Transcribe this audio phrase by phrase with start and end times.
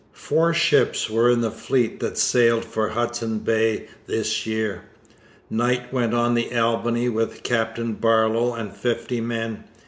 [0.13, 4.85] Four ships were in the fleet that sailed for Hudson Bay this year.
[5.47, 9.63] Knight went on the Albany with Captain Barlow and fifty men.